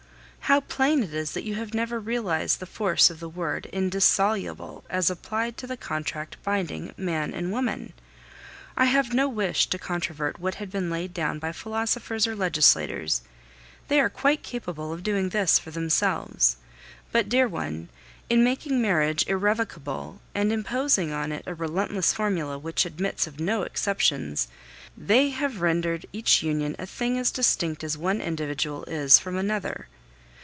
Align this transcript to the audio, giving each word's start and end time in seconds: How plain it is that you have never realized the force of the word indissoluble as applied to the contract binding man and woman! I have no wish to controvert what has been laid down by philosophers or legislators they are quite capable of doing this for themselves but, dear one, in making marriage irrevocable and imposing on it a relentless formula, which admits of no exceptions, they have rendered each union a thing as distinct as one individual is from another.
How 0.51 0.59
plain 0.59 1.01
it 1.01 1.13
is 1.13 1.31
that 1.31 1.45
you 1.45 1.55
have 1.55 1.73
never 1.73 1.97
realized 1.97 2.59
the 2.59 2.65
force 2.65 3.09
of 3.09 3.21
the 3.21 3.29
word 3.29 3.67
indissoluble 3.71 4.83
as 4.89 5.09
applied 5.09 5.55
to 5.57 5.65
the 5.67 5.77
contract 5.77 6.35
binding 6.43 6.93
man 6.97 7.33
and 7.33 7.53
woman! 7.53 7.93
I 8.75 8.83
have 8.83 9.13
no 9.13 9.29
wish 9.29 9.67
to 9.67 9.79
controvert 9.79 10.41
what 10.41 10.55
has 10.55 10.67
been 10.67 10.89
laid 10.91 11.13
down 11.13 11.39
by 11.39 11.53
philosophers 11.53 12.27
or 12.27 12.35
legislators 12.35 13.21
they 13.87 13.97
are 14.01 14.09
quite 14.09 14.43
capable 14.43 14.91
of 14.91 15.03
doing 15.03 15.29
this 15.29 15.57
for 15.57 15.71
themselves 15.71 16.57
but, 17.13 17.29
dear 17.29 17.47
one, 17.47 17.87
in 18.29 18.43
making 18.43 18.81
marriage 18.81 19.25
irrevocable 19.29 20.19
and 20.35 20.51
imposing 20.51 21.13
on 21.13 21.31
it 21.31 21.43
a 21.47 21.55
relentless 21.55 22.11
formula, 22.11 22.57
which 22.59 22.83
admits 22.85 23.25
of 23.25 23.39
no 23.39 23.61
exceptions, 23.61 24.49
they 24.97 25.29
have 25.29 25.61
rendered 25.61 26.05
each 26.11 26.43
union 26.43 26.75
a 26.77 26.85
thing 26.85 27.17
as 27.17 27.31
distinct 27.31 27.85
as 27.85 27.97
one 27.97 28.19
individual 28.19 28.83
is 28.89 29.17
from 29.17 29.37
another. 29.37 29.87